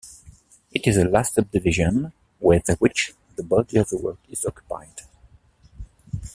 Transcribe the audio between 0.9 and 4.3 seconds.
the last subdivision with which the body of the work